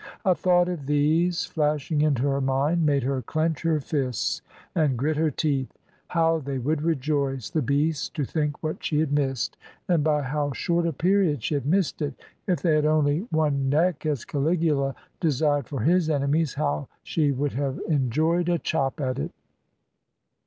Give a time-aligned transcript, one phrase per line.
[0.25, 4.41] A thought of these flashing into her mind made her clench her fists
[4.73, 5.77] and grit her teeth.
[6.07, 10.53] How they would rejoice, the beasts, to think what she had missed, and by how
[10.53, 12.15] short a period she had missed it!
[12.47, 17.51] If they had only one neck, as Caligula desired for his enemies, how she would
[17.53, 19.29] have enjoyed a chop at it!